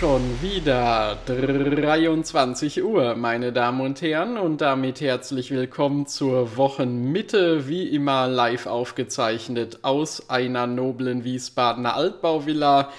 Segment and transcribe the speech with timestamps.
[0.00, 7.86] Schon wieder 23 Uhr, meine Damen und Herren, und damit herzlich willkommen zur Wochenmitte, wie
[7.86, 12.90] immer live aufgezeichnet aus einer noblen Wiesbadener Altbauvilla.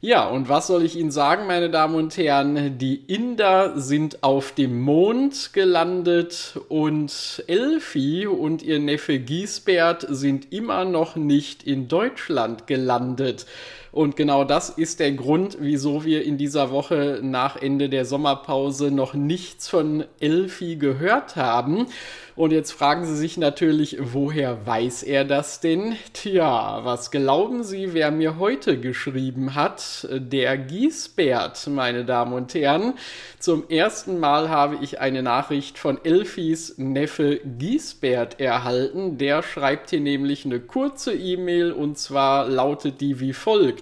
[0.00, 2.78] Ja, und was soll ich Ihnen sagen, meine Damen und Herren?
[2.78, 10.84] Die Inder sind auf dem Mond gelandet und Elfi und ihr Neffe Giesbert sind immer
[10.84, 13.46] noch nicht in Deutschland gelandet.
[13.92, 18.90] Und genau das ist der Grund, wieso wir in dieser Woche nach Ende der Sommerpause
[18.90, 21.86] noch nichts von Elfi gehört haben.
[22.36, 25.96] Und jetzt fragen Sie sich natürlich, woher weiß er das denn?
[26.14, 30.08] Tja, was glauben Sie, wer mir heute geschrieben hat?
[30.10, 32.94] Der Giesbert, meine Damen und Herren.
[33.40, 39.18] Zum ersten Mal habe ich eine Nachricht von Elfis Neffe Giesbert erhalten.
[39.18, 43.79] Der schreibt hier nämlich eine kurze E-Mail und zwar lautet die wie folgt.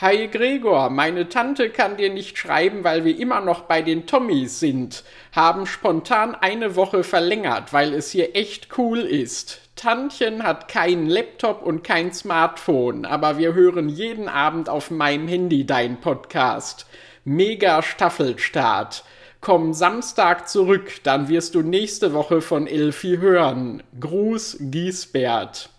[0.00, 4.58] Hi Gregor, meine Tante kann dir nicht schreiben, weil wir immer noch bei den Tommys
[4.58, 5.04] sind.
[5.32, 9.60] Haben spontan eine Woche verlängert, weil es hier echt cool ist.
[9.76, 15.66] Tantchen hat keinen Laptop und kein Smartphone, aber wir hören jeden Abend auf meinem Handy
[15.66, 16.86] dein Podcast.
[17.24, 19.04] Mega Staffelstart.
[19.40, 23.82] Komm Samstag zurück, dann wirst du nächste Woche von Elfi hören.
[24.00, 25.71] Gruß Giesbert.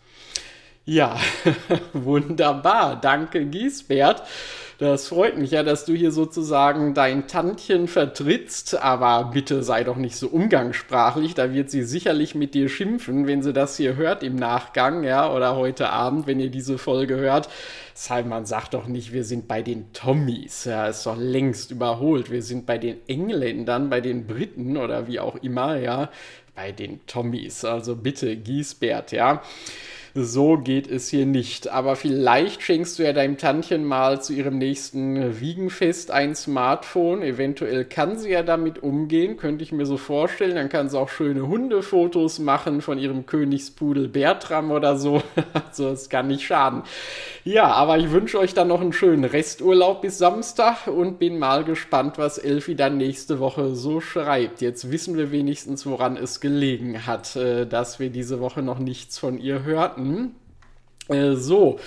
[0.85, 1.17] Ja,
[1.93, 2.99] wunderbar.
[2.99, 4.23] Danke, Giesbert.
[4.79, 9.95] Das freut mich ja, dass du hier sozusagen dein Tantchen vertrittst, aber bitte sei doch
[9.95, 14.23] nicht so umgangssprachlich, da wird sie sicherlich mit dir schimpfen, wenn sie das hier hört
[14.23, 17.47] im Nachgang, ja, oder heute Abend, wenn ihr diese Folge hört.
[18.25, 22.29] Man sagt doch nicht, wir sind bei den Tommys, ja, ist doch längst überholt.
[22.29, 26.09] Wir sind bei den Engländern, bei den Briten oder wie auch immer, ja,
[26.55, 27.63] bei den Tommys.
[27.63, 29.43] Also bitte, Giesbert, ja.
[30.15, 31.69] So geht es hier nicht.
[31.69, 37.23] Aber vielleicht schenkst du ja deinem Tantchen mal zu ihrem nächsten Wiegenfest ein Smartphone.
[37.23, 40.53] Eventuell kann sie ja damit umgehen, könnte ich mir so vorstellen.
[40.53, 45.23] Dann kann sie auch schöne Hundefotos machen von ihrem Königspudel Bertram oder so.
[45.67, 46.83] also es kann nicht schaden.
[47.43, 51.63] Ja, aber ich wünsche euch dann noch einen schönen Resturlaub bis Samstag und bin mal
[51.63, 54.61] gespannt, was Elfi dann nächste Woche so schreibt.
[54.61, 59.17] Jetzt wissen wir wenigstens, woran es gelegen hat, äh, dass wir diese Woche noch nichts
[59.17, 60.02] von ihr hörten.
[61.09, 61.79] Äh, so.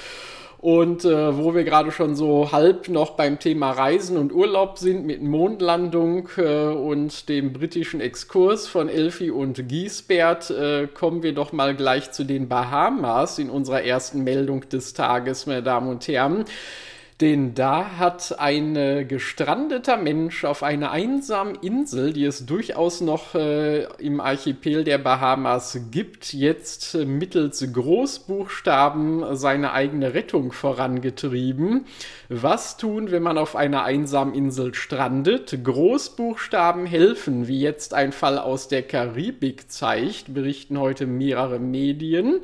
[0.59, 5.07] Und äh, wo wir gerade schon so halb noch beim Thema Reisen und Urlaub sind
[5.07, 11.53] mit Mondlandung äh, und dem britischen Exkurs von Elfi und Giesbert, äh, kommen wir doch
[11.53, 16.47] mal gleich zu den Bahamas in unserer ersten Meldung des Tages, meine Damen und Herren.
[17.23, 23.35] Denn da hat ein äh, gestrandeter Mensch auf einer einsamen Insel, die es durchaus noch
[23.35, 31.87] äh, im Archipel der Bahamas gibt, jetzt äh, mittels Großbuchstaben seine eigene Rettung vorangetrieben.
[32.29, 35.59] Was tun, wenn man auf einer einsamen Insel strandet?
[35.65, 42.43] Großbuchstaben helfen, wie jetzt ein Fall aus der Karibik zeigt, berichten heute mehrere Medien.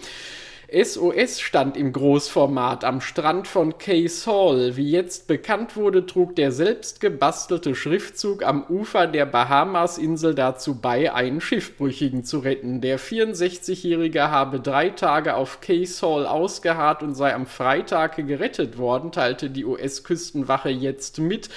[0.72, 4.74] SOS stand im Großformat am Strand von Case Hall.
[4.74, 11.12] Wie jetzt bekannt wurde, trug der selbst gebastelte Schriftzug am Ufer der Bahamasinsel dazu bei,
[11.12, 12.80] einen Schiffbrüchigen zu retten.
[12.80, 19.12] Der 64-Jährige habe drei Tage auf Case Hall ausgeharrt und sei am Freitag gerettet worden,
[19.12, 21.50] teilte die US-Küstenwache jetzt mit.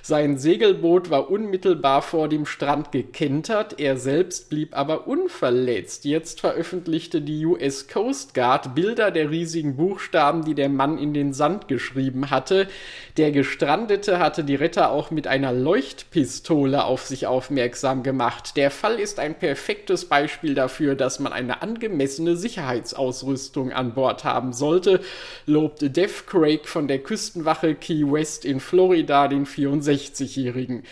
[0.00, 6.06] Sein Segelboot war unmittelbar vor dem Strand gekentert, er selbst blieb aber unverletzt.
[6.06, 11.12] Jetzt veröffentlichte die US Coast Guard Art Bilder der riesigen Buchstaben, die der Mann in
[11.12, 12.68] den Sand geschrieben hatte.
[13.16, 18.56] Der Gestrandete hatte die Retter auch mit einer Leuchtpistole auf sich aufmerksam gemacht.
[18.56, 24.52] Der Fall ist ein perfektes Beispiel dafür, dass man eine angemessene Sicherheitsausrüstung an Bord haben
[24.52, 25.00] sollte,
[25.44, 30.84] lobte Def Craig von der Küstenwache Key West in Florida den 64-Jährigen.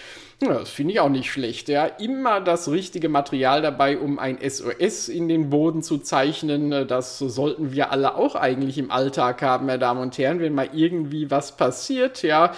[0.43, 1.69] Ja, das finde ich auch nicht schlecht.
[1.69, 6.88] Ja, immer das richtige Material dabei, um ein SOS in den Boden zu zeichnen.
[6.88, 10.69] Das sollten wir alle auch eigentlich im Alltag haben, meine Damen und Herren, wenn mal
[10.73, 12.53] irgendwie was passiert, ja,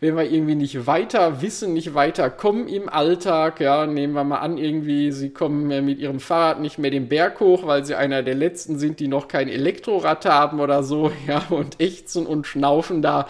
[0.00, 4.38] wenn wir irgendwie nicht weiter wissen, nicht weiter kommen im Alltag, ja, nehmen wir mal
[4.38, 8.22] an, irgendwie, sie kommen mit ihrem Fahrrad nicht mehr den Berg hoch, weil sie einer
[8.22, 13.02] der letzten sind, die noch kein Elektrorad haben oder so, ja, und ächzen und schnaufen
[13.02, 13.26] da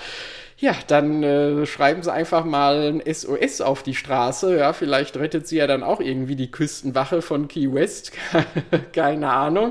[0.60, 4.58] ja, dann äh, schreiben sie einfach mal ein SOS auf die Straße.
[4.58, 8.10] Ja, vielleicht rettet sie ja dann auch irgendwie die Küstenwache von Key West.
[8.92, 9.70] Keine Ahnung.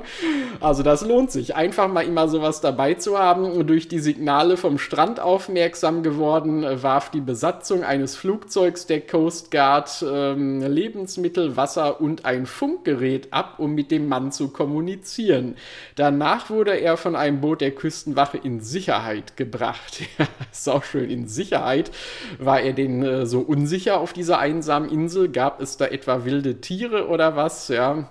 [0.62, 1.58] Also das lohnt sich.
[1.58, 3.68] Einfach mal immer sowas dabei zu haben.
[3.68, 9.52] Durch die Signale vom Strand aufmerksam geworden, äh, warf die Besatzung eines Flugzeugs der Coast
[9.52, 15.58] Guard ähm, Lebensmittel, Wasser und ein Funkgerät ab, um mit dem Mann zu kommunizieren.
[15.96, 20.04] Danach wurde er von einem Boot der Küstenwache in Sicherheit gebracht.
[20.54, 21.92] so auch schön in Sicherheit.
[22.40, 25.30] War er denn äh, so unsicher auf dieser einsamen Insel?
[25.30, 27.68] Gab es da etwa wilde Tiere oder was?
[27.68, 28.10] Ja,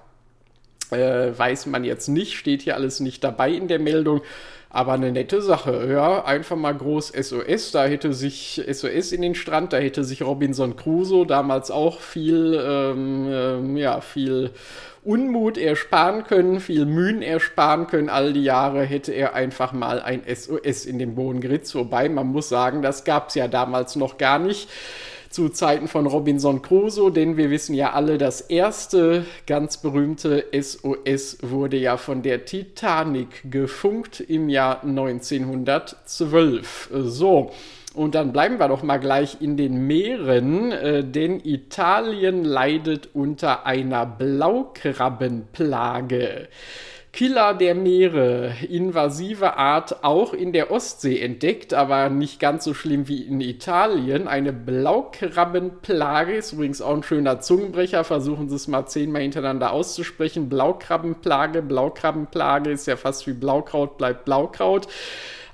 [0.90, 4.20] äh, weiß man jetzt nicht, steht hier alles nicht dabei in der Meldung.
[4.76, 9.34] Aber eine nette Sache, ja, einfach mal groß SOS, da hätte sich SOS in den
[9.34, 14.50] Strand, da hätte sich Robinson Crusoe damals auch viel, ähm, ähm, ja, viel
[15.02, 18.10] Unmut ersparen können, viel Mühen ersparen können.
[18.10, 21.74] All die Jahre hätte er einfach mal ein SOS in den Boden geritzt.
[21.74, 24.68] Wobei man muss sagen, das gab es ja damals noch gar nicht
[25.36, 31.36] zu Zeiten von Robinson Crusoe, denn wir wissen ja alle, das erste ganz berühmte SOS
[31.42, 36.88] wurde ja von der Titanic gefunkt im Jahr 1912.
[36.90, 37.50] So.
[37.92, 43.66] Und dann bleiben wir doch mal gleich in den Meeren, äh, denn Italien leidet unter
[43.66, 46.48] einer Blaukrabbenplage.
[47.16, 53.08] Killer der Meere, invasive Art auch in der Ostsee entdeckt, aber nicht ganz so schlimm
[53.08, 54.28] wie in Italien.
[54.28, 58.04] Eine Blaukrabbenplage ist übrigens auch ein schöner Zungenbrecher.
[58.04, 60.50] Versuchen Sie es mal zehnmal hintereinander auszusprechen.
[60.50, 64.86] Blaukrabbenplage, Blaukrabbenplage ist ja fast wie Blaukraut bleibt Blaukraut.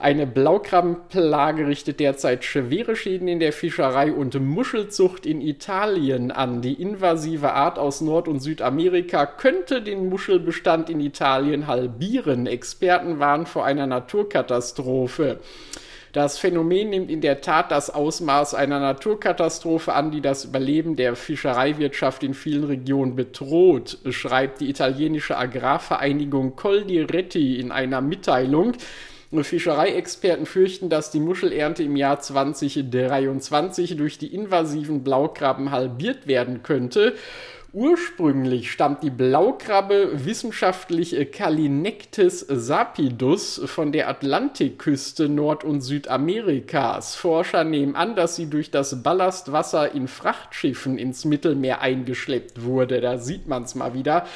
[0.02, 6.60] Eine Blaukrabbenplage richtet derzeit schwere Schäden in der Fischerei und Muschelzucht in Italien an.
[6.60, 12.49] Die invasive Art aus Nord- und Südamerika könnte den Muschelbestand in Italien halbieren.
[12.49, 15.38] Experten warnen vor einer Naturkatastrophe.
[16.10, 21.14] Das Phänomen nimmt in der Tat das Ausmaß einer Naturkatastrophe an, die das Überleben der
[21.14, 28.72] Fischereiwirtschaft in vielen Regionen bedroht, schreibt die italienische Agrarvereinigung Coldiretti in einer Mitteilung.
[29.43, 37.14] Fischereiexperten fürchten, dass die Muschelernte im Jahr 2023 durch die invasiven Blaukrabben halbiert werden könnte.
[37.74, 47.14] Ursprünglich stammt die Blaukrabbe wissenschaftlich Calinectes sapidus von der Atlantikküste Nord- und Südamerikas.
[47.14, 53.00] Forscher nehmen an, dass sie durch das Ballastwasser in Frachtschiffen ins Mittelmeer eingeschleppt wurde.
[53.00, 54.26] Da sieht man es mal wieder.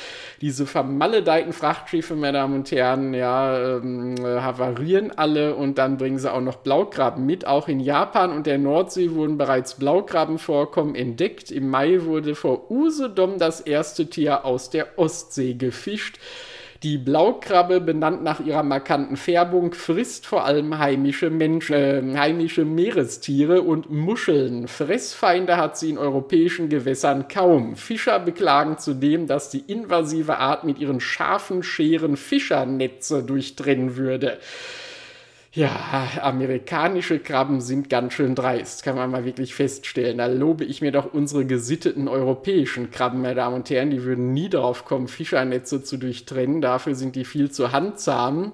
[0.40, 6.32] Diese vermaledeiten Frachtschiffe, meine Damen und Herren, ja, ähm, havarieren alle und dann bringen sie
[6.32, 7.46] auch noch Blaukrabben mit.
[7.46, 11.50] Auch in Japan und der Nordsee wurden bereits Blaukrabbenvorkommen entdeckt.
[11.50, 16.18] Im Mai wurde vor Usedom Sturm das erste Tier aus der Ostsee gefischt.
[16.82, 23.62] Die Blaukrabbe, benannt nach ihrer markanten Färbung, frisst vor allem heimische, Menschen, äh, heimische Meerestiere
[23.62, 24.68] und Muscheln.
[24.68, 27.74] Fressfeinde hat sie in europäischen Gewässern kaum.
[27.76, 34.38] Fischer beklagen zudem, dass die invasive Art mit ihren scharfen Scheren Fischernetze durchtrennen würde.
[35.56, 40.18] Ja, amerikanische Krabben sind ganz schön dreist, kann man mal wirklich feststellen.
[40.18, 43.88] Da lobe ich mir doch unsere gesitteten europäischen Krabben, meine Damen und Herren.
[43.88, 46.60] Die würden nie darauf kommen, Fischernetze zu durchtrennen.
[46.60, 48.52] Dafür sind die viel zu handzahm.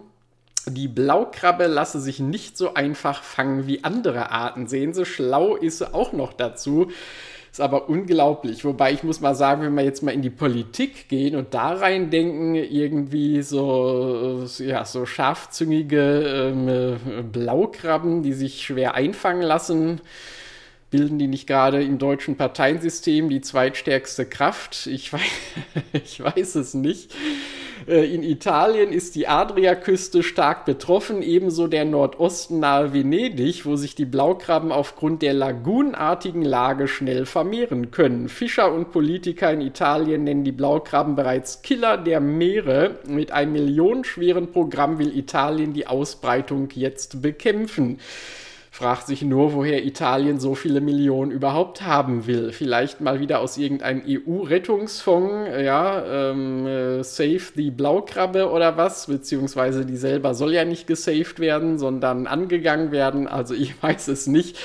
[0.68, 4.68] Die Blaukrabbe lasse sich nicht so einfach fangen wie andere Arten.
[4.68, 6.92] Sehen Sie, schlau ist sie auch noch dazu.
[7.52, 8.64] Ist aber unglaublich.
[8.64, 11.74] Wobei ich muss mal sagen, wenn wir jetzt mal in die Politik gehen und da
[11.74, 20.00] rein denken, irgendwie so, ja, so scharfzüngige ähm, Blaukrabben, die sich schwer einfangen lassen,
[20.92, 24.86] bilden die nicht gerade im deutschen Parteiensystem die zweitstärkste Kraft?
[24.86, 25.20] Ich weiß,
[26.04, 27.10] ich weiß es nicht.
[27.88, 33.94] Äh, in Italien ist die Adriaküste stark betroffen, ebenso der Nordosten nahe Venedig, wo sich
[33.94, 38.28] die Blaukrabben aufgrund der lagunartigen Lage schnell vermehren können.
[38.28, 42.98] Fischer und Politiker in Italien nennen die Blaukrabben bereits Killer der Meere.
[43.06, 47.98] Mit einem millionenschweren Programm will Italien die Ausbreitung jetzt bekämpfen
[48.72, 52.52] fragt sich nur, woher Italien so viele Millionen überhaupt haben will.
[52.52, 59.84] Vielleicht mal wieder aus irgendeinem EU-Rettungsfonds, ja, ähm, äh, Save the Blaukrabbe oder was, beziehungsweise
[59.84, 63.28] die selber soll ja nicht gesaved werden, sondern angegangen werden.
[63.28, 64.58] Also ich weiß es nicht.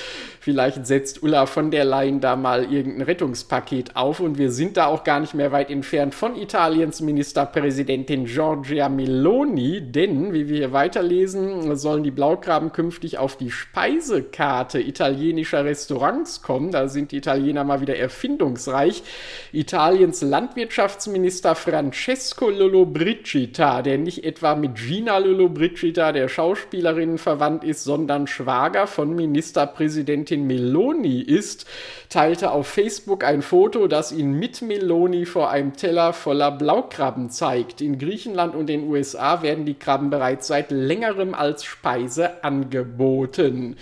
[0.47, 4.85] Vielleicht setzt Ulla von der Leyen da mal irgendein Rettungspaket auf und wir sind da
[4.85, 10.71] auch gar nicht mehr weit entfernt von Italiens Ministerpräsidentin Giorgia Meloni, denn, wie wir hier
[10.71, 16.71] weiterlesen, sollen die Blaugraben künftig auf die Speisekarte italienischer Restaurants kommen.
[16.71, 19.03] Da sind die Italiener mal wieder erfindungsreich.
[19.51, 28.27] Italiens Landwirtschaftsminister Francesco Lollobrigida, der nicht etwa mit Gina Lollobrigida, der Schauspielerin, verwandt ist, sondern
[28.27, 31.65] Schwager von Ministerpräsidentin Meloni ist,
[32.09, 37.81] teilte auf Facebook ein Foto, das ihn mit Meloni vor einem Teller voller Blaukrabben zeigt.
[37.81, 43.77] In Griechenland und den USA werden die Krabben bereits seit längerem als Speise angeboten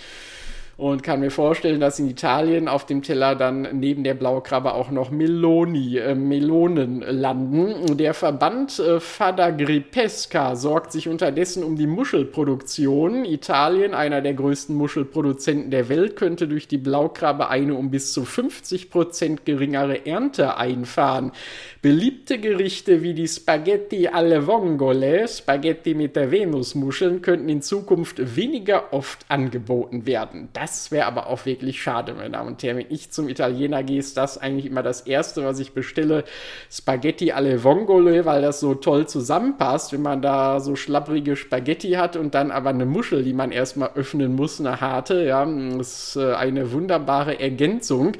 [0.76, 4.90] und kann mir vorstellen, dass in Italien auf dem Teller dann neben der Blaukrabbe auch
[4.90, 7.96] noch Meloni, äh, Melonen landen.
[7.96, 13.24] Der Verband äh, Fada Gripesca sorgt sich unterdessen um die Muschelproduktion.
[13.24, 18.26] Italien, einer der größten Muschelproduzenten der Welt, könnte durch die Blaukrabbe eine um bis zu
[18.26, 21.32] 50 Prozent geringere Ernte einfahren.
[21.80, 28.92] Beliebte Gerichte wie die Spaghetti alle Vongole, Spaghetti mit der Venusmuscheln, könnten in Zukunft weniger
[28.92, 30.48] oft angeboten werden.
[30.52, 32.78] Das das wäre aber auch wirklich schade, meine Damen und Herren.
[32.78, 36.24] Wenn ich zum Italiener gehe, ist das eigentlich immer das Erste, was ich bestelle.
[36.70, 42.16] Spaghetti alle Vongole, weil das so toll zusammenpasst, wenn man da so schlapprige Spaghetti hat
[42.16, 45.24] und dann aber eine Muschel, die man erstmal öffnen muss, eine harte.
[45.24, 48.12] Ja, das ist äh, eine wunderbare Ergänzung.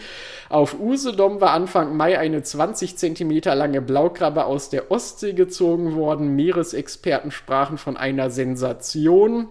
[0.49, 6.37] Auf Usedom war Anfang Mai eine 20 cm lange Blaukrabbe aus der Ostsee gezogen worden.
[6.37, 9.49] Meeresexperten sprachen von einer Sensation.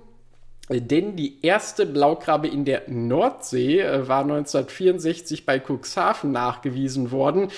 [0.70, 7.52] Denn die erste Blaukrabbe in der Nordsee äh, war 1964 bei Cuxhaven nachgewiesen worden.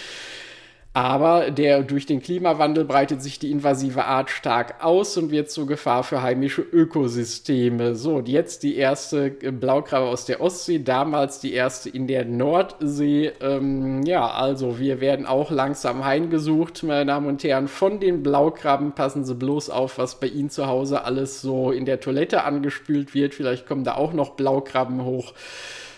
[0.98, 5.68] Aber der, durch den Klimawandel breitet sich die invasive Art stark aus und wird zur
[5.68, 7.94] Gefahr für heimische Ökosysteme.
[7.94, 13.32] So, und jetzt die erste Blaukrabbe aus der Ostsee, damals die erste in der Nordsee.
[13.42, 18.94] Ähm, ja, also wir werden auch langsam heimgesucht, meine Damen und Herren, von den Blaukrabben.
[18.94, 23.14] Passen Sie bloß auf, was bei Ihnen zu Hause alles so in der Toilette angespült
[23.14, 23.36] wird.
[23.36, 25.36] Vielleicht kommen da auch noch Blaukrabben hoch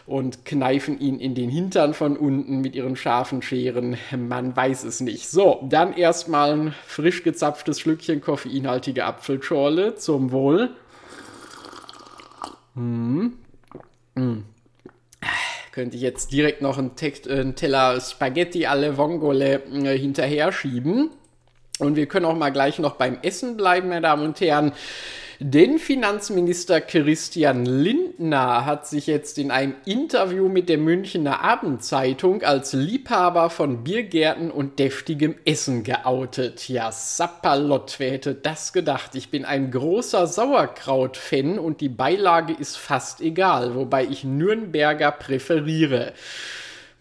[0.10, 3.96] und kneifen ihn in den Hintern von unten mit ihren scharfen Scheren.
[4.18, 5.30] Man weiß es nicht.
[5.30, 10.72] So, dann erstmal ein frisch gezapftes Schlückchen koffeinhaltige Apfelschorle zum Wohl.
[12.74, 13.34] Hm.
[14.16, 14.46] Hm.
[15.72, 20.52] Könnte ich jetzt direkt noch einen, Text, äh, einen Teller Spaghetti alle Vongole äh, hinterher
[20.52, 21.12] schieben.
[21.78, 24.72] Und wir können auch mal gleich noch beim Essen bleiben, meine Damen und Herren.
[25.42, 32.74] Denn Finanzminister Christian Lindner hat sich jetzt in einem Interview mit der Münchner Abendzeitung als
[32.74, 36.68] Liebhaber von Biergärten und deftigem Essen geoutet.
[36.68, 39.16] Ja, Sapperlott, wer hätte das gedacht?
[39.16, 46.12] Ich bin ein großer Sauerkraut-Fan und die Beilage ist fast egal, wobei ich Nürnberger präferiere.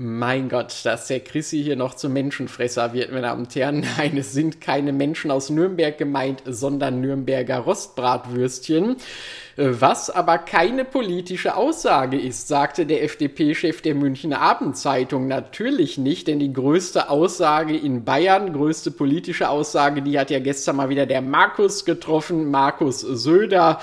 [0.01, 3.85] Mein Gott, dass der Chrissy hier noch zum Menschenfresser wird, meine Damen und Herren.
[3.97, 8.95] Nein, es sind keine Menschen aus Nürnberg gemeint, sondern Nürnberger Rostbratwürstchen.
[9.57, 15.27] Was aber keine politische Aussage ist, sagte der FDP-Chef der Münchner Abendzeitung.
[15.27, 20.77] Natürlich nicht, denn die größte Aussage in Bayern, größte politische Aussage, die hat ja gestern
[20.77, 23.81] mal wieder der Markus getroffen, Markus Söder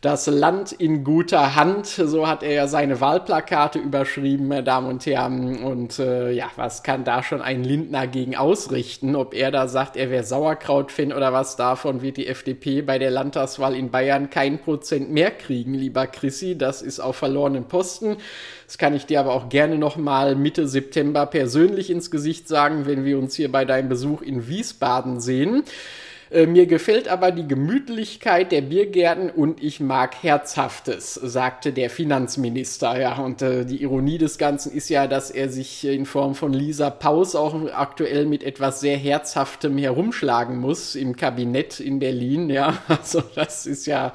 [0.00, 1.86] das Land in guter Hand.
[1.86, 5.62] So hat er ja seine Wahlplakate überschrieben, meine Damen und Herren.
[5.62, 9.16] Und äh, ja, was kann da schon ein Lindner gegen ausrichten?
[9.16, 13.10] Ob er da sagt, er wäre Sauerkraut-Fan oder was davon, wird die FDP bei der
[13.10, 16.56] Landtagswahl in Bayern kein Prozent mehr kriegen, lieber Chrissy.
[16.56, 18.18] Das ist auf verlorenen Posten.
[18.66, 23.04] Das kann ich dir aber auch gerne nochmal Mitte September persönlich ins Gesicht sagen, wenn
[23.04, 25.64] wir uns hier bei deinem Besuch in Wiesbaden sehen.
[26.30, 33.00] Äh, mir gefällt aber die Gemütlichkeit der Biergärten und ich mag Herzhaftes, sagte der Finanzminister.
[33.00, 36.52] Ja, und äh, die Ironie des Ganzen ist ja, dass er sich in Form von
[36.52, 42.50] Lisa Paus auch aktuell mit etwas sehr Herzhaftem herumschlagen muss im Kabinett in Berlin.
[42.50, 44.12] Ja, also das ist ja,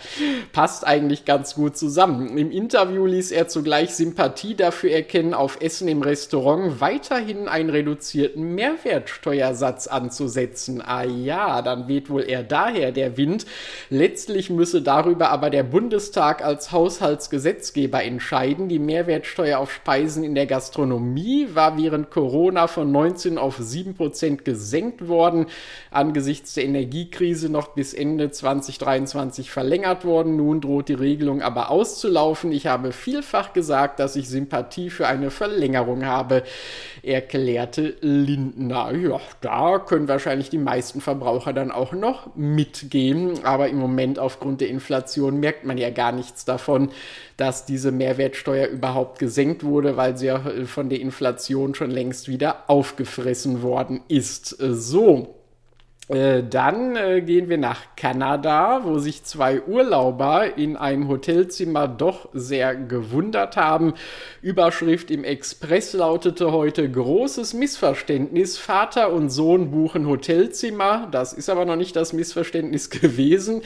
[0.52, 2.38] passt eigentlich ganz gut zusammen.
[2.38, 8.54] Im Interview ließ er zugleich Sympathie dafür erkennen, auf Essen im Restaurant weiterhin einen reduzierten
[8.56, 10.82] Mehrwertsteuersatz anzusetzen.
[10.82, 13.46] Ah ja, dann wird weht wohl eher daher der Wind.
[13.90, 18.68] Letztlich müsse darüber aber der Bundestag als Haushaltsgesetzgeber entscheiden.
[18.68, 24.44] Die Mehrwertsteuer auf Speisen in der Gastronomie war während Corona von 19 auf 7 Prozent
[24.44, 25.46] gesenkt worden,
[25.92, 30.36] angesichts der Energiekrise noch bis Ende 2023 verlängert worden.
[30.36, 32.52] Nun droht die Regelung aber auszulaufen.
[32.52, 36.44] Ich habe vielfach gesagt, dass ich Sympathie für eine Verlängerung habe,
[37.02, 38.94] erklärte Lindner.
[38.94, 43.44] Ja, da können wahrscheinlich die meisten Verbraucher dann auch noch mitgehen.
[43.44, 46.90] Aber im Moment aufgrund der Inflation merkt man ja gar nichts davon,
[47.38, 52.70] dass diese Mehrwertsteuer überhaupt gesenkt wurde, weil sie ja von der Inflation schon längst wieder
[52.70, 54.50] aufgefressen worden ist.
[54.60, 55.43] So.
[56.10, 62.28] Äh, dann äh, gehen wir nach Kanada, wo sich zwei Urlauber in einem Hotelzimmer doch
[62.34, 63.94] sehr gewundert haben.
[64.42, 68.58] Überschrift im Express lautete heute großes Missverständnis.
[68.58, 71.08] Vater und Sohn buchen Hotelzimmer.
[71.10, 73.62] Das ist aber noch nicht das Missverständnis gewesen,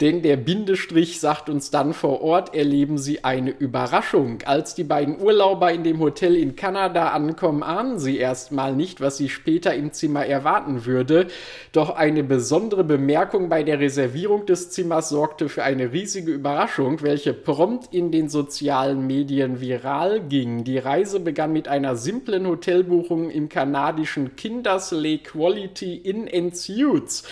[0.00, 4.38] denn der Bindestrich sagt uns dann vor Ort, erleben sie eine Überraschung.
[4.44, 9.16] Als die beiden Urlauber in dem Hotel in Kanada ankommen, ahnen sie erstmal nicht, was
[9.16, 11.26] sie später im Zimmer erwarten würde.
[11.72, 17.00] Doch doch eine besondere Bemerkung bei der Reservierung des Zimmers sorgte für eine riesige Überraschung,
[17.00, 20.62] welche prompt in den sozialen Medien viral ging.
[20.62, 27.22] Die Reise begann mit einer simplen Hotelbuchung im kanadischen Kindersley Quality Inn and Suits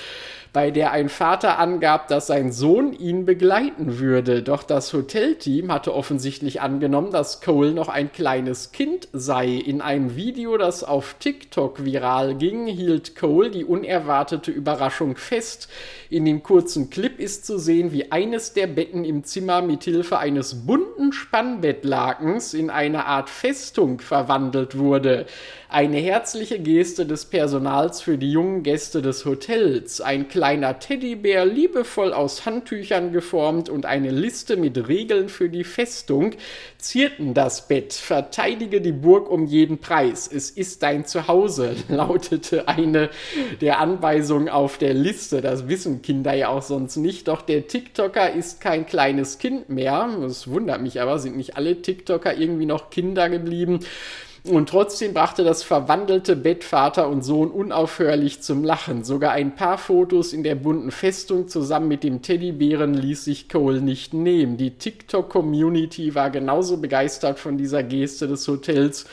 [0.58, 4.42] bei der ein Vater angab, dass sein Sohn ihn begleiten würde.
[4.42, 9.50] Doch das Hotelteam hatte offensichtlich angenommen, dass Cole noch ein kleines Kind sei.
[9.50, 15.68] In einem Video, das auf TikTok viral ging, hielt Cole die unerwartete Überraschung fest.
[16.10, 20.18] In dem kurzen Clip ist zu sehen, wie eines der Betten im Zimmer mit Hilfe
[20.18, 25.26] eines bunten Spannbettlakens in eine Art Festung verwandelt wurde.
[25.70, 30.00] Eine herzliche Geste des Personals für die jungen Gäste des Hotels.
[30.00, 36.30] Ein kleiner Teddybär, liebevoll aus Handtüchern geformt und eine Liste mit Regeln für die Festung
[36.78, 37.92] zierten das Bett.
[37.92, 40.26] Verteidige die Burg um jeden Preis.
[40.26, 43.10] Es ist dein Zuhause, lautete eine
[43.60, 45.42] der Anweisungen auf der Liste.
[45.42, 47.28] Das wissen Kinder ja auch sonst nicht.
[47.28, 50.08] Doch der TikToker ist kein kleines Kind mehr.
[50.22, 53.80] Das wundert mich aber, sind nicht alle TikToker irgendwie noch Kinder geblieben.
[54.44, 59.04] Und trotzdem brachte das verwandelte Bett Vater und Sohn unaufhörlich zum Lachen.
[59.04, 63.80] Sogar ein paar Fotos in der bunten Festung zusammen mit dem Teddybären ließ sich Cole
[63.80, 64.56] nicht nehmen.
[64.56, 69.06] Die TikTok-Community war genauso begeistert von dieser Geste des Hotels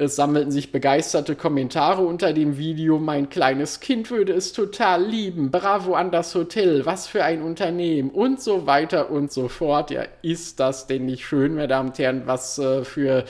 [0.00, 2.98] es sammelten sich begeisterte Kommentare unter dem Video.
[2.98, 5.50] Mein kleines Kind würde es total lieben.
[5.50, 6.86] Bravo an das Hotel.
[6.86, 8.10] Was für ein Unternehmen.
[8.10, 9.90] Und so weiter und so fort.
[9.90, 13.24] Ja, ist das denn nicht schön, meine Damen und Herren, was äh, für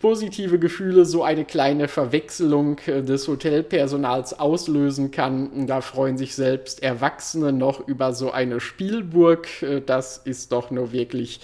[0.00, 5.66] positive Gefühle so eine kleine Verwechslung äh, des Hotelpersonals auslösen kann.
[5.66, 9.48] Da freuen sich selbst Erwachsene noch über so eine Spielburg.
[9.62, 11.40] Äh, das ist doch nur wirklich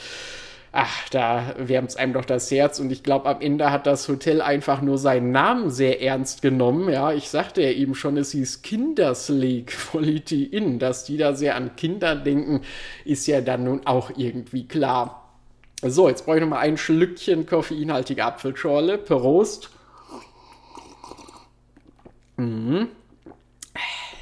[0.78, 2.78] ach, da wärmt es einem doch das Herz.
[2.78, 6.88] Und ich glaube, am Ende hat das Hotel einfach nur seinen Namen sehr ernst genommen.
[6.88, 10.78] Ja, ich sagte ja eben schon, es hieß Kindersley Quality Inn.
[10.78, 12.60] Dass die da sehr an Kinder denken,
[13.04, 15.34] ist ja dann nun auch irgendwie klar.
[15.82, 18.98] So, jetzt brauche ich noch mal ein Schlückchen koffeinhaltige Apfelschorle.
[18.98, 19.70] Prost.
[22.36, 22.88] Mhm.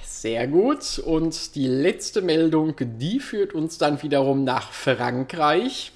[0.02, 0.98] Sehr gut.
[1.00, 5.92] Und die letzte Meldung, die führt uns dann wiederum nach Frankreich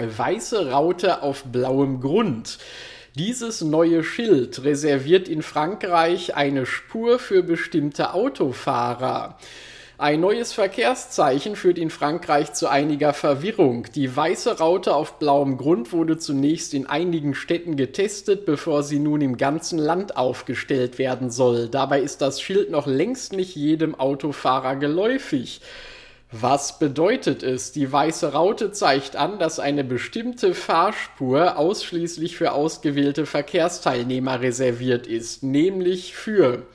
[0.00, 2.58] weiße Raute auf blauem Grund.
[3.14, 9.38] Dieses neue Schild reserviert in Frankreich eine Spur für bestimmte Autofahrer.
[10.00, 13.88] Ein neues Verkehrszeichen führt in Frankreich zu einiger Verwirrung.
[13.96, 19.20] Die weiße Raute auf blauem Grund wurde zunächst in einigen Städten getestet, bevor sie nun
[19.22, 21.68] im ganzen Land aufgestellt werden soll.
[21.68, 25.60] Dabei ist das Schild noch längst nicht jedem Autofahrer geläufig.
[26.30, 27.72] Was bedeutet es?
[27.72, 35.42] Die weiße Raute zeigt an, dass eine bestimmte Fahrspur ausschließlich für ausgewählte Verkehrsteilnehmer reserviert ist,
[35.42, 36.66] nämlich für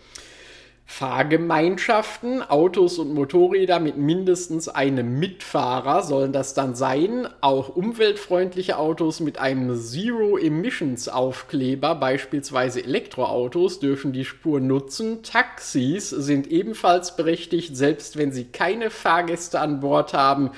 [0.93, 7.27] Fahrgemeinschaften, Autos und Motorräder mit mindestens einem Mitfahrer sollen das dann sein.
[7.41, 15.23] Auch umweltfreundliche Autos mit einem Zero-Emissions-Aufkleber, beispielsweise Elektroautos, dürfen die Spur nutzen.
[15.23, 20.51] Taxis sind ebenfalls berechtigt, selbst wenn sie keine Fahrgäste an Bord haben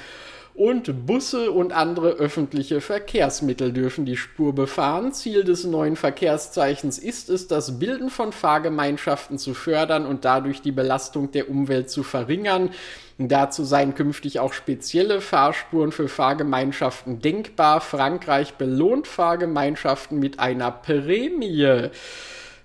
[0.55, 5.11] und Busse und andere öffentliche Verkehrsmittel dürfen die Spur befahren.
[5.11, 10.71] Ziel des neuen Verkehrszeichens ist es, das Bilden von Fahrgemeinschaften zu fördern und dadurch die
[10.71, 12.69] Belastung der Umwelt zu verringern.
[13.17, 17.81] Dazu seien künftig auch spezielle Fahrspuren für Fahrgemeinschaften denkbar.
[17.81, 21.89] Frankreich belohnt Fahrgemeinschaften mit einer Prämie.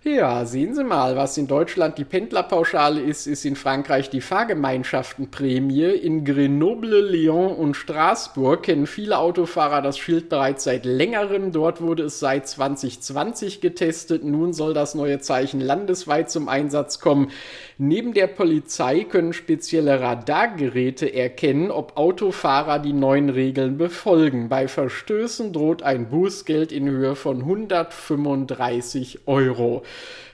[0.03, 5.91] Ja, sehen Sie mal, was in Deutschland die Pendlerpauschale ist, ist in Frankreich die Fahrgemeinschaftenprämie.
[5.91, 11.53] In Grenoble, Lyon und Straßburg kennen viele Autofahrer das Schild bereits seit längerem.
[11.53, 14.25] Dort wurde es seit 2020 getestet.
[14.25, 17.31] Nun soll das neue Zeichen landesweit zum Einsatz kommen.
[17.77, 24.49] Neben der Polizei können spezielle Radargeräte erkennen, ob Autofahrer die neuen Regeln befolgen.
[24.49, 29.83] Bei Verstößen droht ein Bußgeld in Höhe von 135 Euro.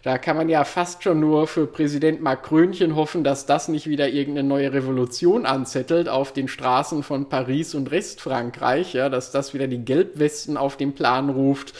[0.02, 4.08] Da kann man ja fast schon nur für Präsident Macrönchen hoffen, dass das nicht wieder
[4.08, 9.66] irgendeine neue Revolution anzettelt auf den Straßen von Paris und Restfrankreich, ja, dass das wieder
[9.66, 11.74] die Gelbwesten auf den Plan ruft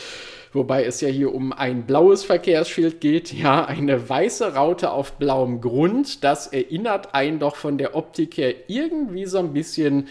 [0.56, 5.60] wobei es ja hier um ein blaues Verkehrsschild geht, ja, eine weiße Raute auf blauem
[5.60, 6.24] Grund.
[6.24, 10.08] Das erinnert einen doch von der Optik her irgendwie so ein bisschen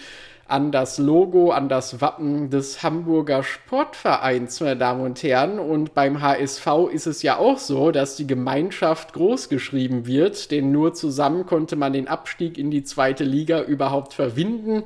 [0.47, 5.57] an das Logo, an das Wappen des Hamburger Sportvereins, meine Damen und Herren.
[5.57, 10.71] Und beim HSV ist es ja auch so, dass die Gemeinschaft groß geschrieben wird, denn
[10.71, 14.83] nur zusammen konnte man den Abstieg in die zweite Liga überhaupt verwinden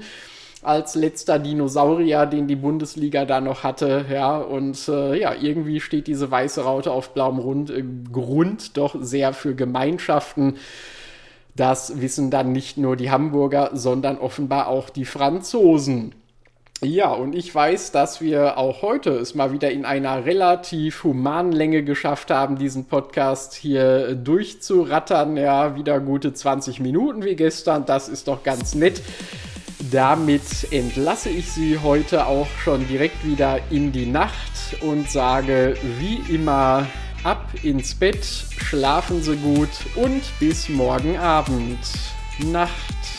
[0.61, 4.05] als letzter Dinosaurier, den die Bundesliga da noch hatte.
[4.11, 8.95] Ja, und äh, ja, irgendwie steht diese weiße Raute auf blauem Rund, äh, Grund doch
[8.99, 10.55] sehr für Gemeinschaften.
[11.55, 16.15] Das wissen dann nicht nur die Hamburger, sondern offenbar auch die Franzosen.
[16.81, 21.51] Ja, und ich weiß, dass wir auch heute es mal wieder in einer relativ humanen
[21.51, 25.35] Länge geschafft haben, diesen Podcast hier durchzurattern.
[25.35, 27.85] Ja, wieder gute 20 Minuten wie gestern.
[27.85, 29.01] Das ist doch ganz nett
[29.91, 36.33] damit entlasse ich Sie heute auch schon direkt wieder in die Nacht und sage wie
[36.33, 36.85] immer
[37.23, 41.79] ab ins Bett, schlafen Sie gut und bis morgen Abend.
[42.39, 43.18] Nacht.